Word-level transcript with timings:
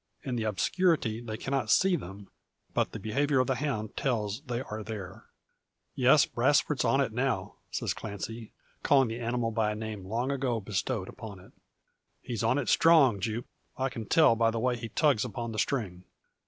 In 0.23 0.35
the 0.35 0.45
obscurity 0.45 1.21
they 1.21 1.37
cannot 1.37 1.69
see 1.69 1.95
them; 1.95 2.27
but 2.73 2.91
the 2.91 2.97
behaviour 2.97 3.39
of 3.39 3.45
the 3.45 3.53
hound 3.53 3.95
tells 3.95 4.41
they 4.41 4.61
are 4.61 4.81
there. 4.83 5.25
"Yes; 5.93 6.25
Brasfort's 6.25 6.83
on 6.83 7.01
it 7.01 7.13
now," 7.13 7.53
says 7.69 7.93
Clancy, 7.93 8.51
calling 8.81 9.09
the 9.09 9.19
animal 9.19 9.51
by 9.51 9.71
a 9.73 9.75
name 9.75 10.03
long 10.05 10.31
ago 10.31 10.59
bestowed 10.59 11.07
upon 11.07 11.39
it. 11.39 11.51
"He's 12.19 12.43
on 12.43 12.57
it 12.57 12.67
strong, 12.67 13.19
Jupe. 13.19 13.45
I 13.77 13.89
can 13.89 14.07
tell 14.07 14.35
by 14.35 14.49
the 14.49 14.57
way 14.59 14.75
he 14.75 14.89
tugs 14.89 15.23
upon 15.23 15.51
the 15.51 15.59
string." 15.59 16.03